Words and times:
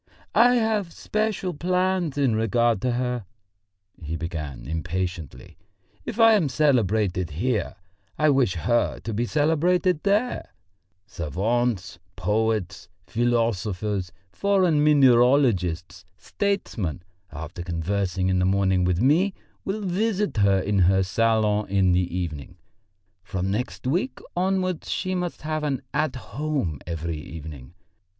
"I 0.33 0.55
have 0.55 0.91
special 0.91 1.53
plans 1.53 2.17
in 2.17 2.35
regard 2.35 2.81
to 2.81 2.93
her," 2.93 3.25
he 4.01 4.15
began 4.15 4.65
impatiently. 4.65 5.59
"If 6.05 6.19
I 6.19 6.33
am 6.33 6.49
celebrated 6.49 7.29
here, 7.29 7.75
I 8.17 8.31
wish 8.31 8.55
her 8.55 8.97
to 9.01 9.13
be 9.13 9.27
celebrated 9.27 10.01
there. 10.01 10.55
Savants, 11.05 11.99
poets, 12.15 12.89
philosophers, 13.05 14.11
foreign 14.31 14.83
mineralogists, 14.83 16.03
statesmen, 16.17 17.03
after 17.31 17.61
conversing 17.61 18.27
in 18.27 18.39
the 18.39 18.45
morning 18.45 18.83
with 18.83 18.99
me, 19.01 19.35
will 19.63 19.81
visit 19.81 20.37
her 20.37 21.03
salon 21.03 21.67
in 21.69 21.91
the 21.91 22.17
evening. 22.17 22.57
From 23.21 23.51
next 23.51 23.85
week 23.85 24.17
onwards 24.35 24.89
she 24.89 25.13
must 25.13 25.43
have 25.43 25.63
an 25.63 25.83
'At 25.93 26.15
Home' 26.15 26.79
every 26.87 27.19
evening. 27.19 27.75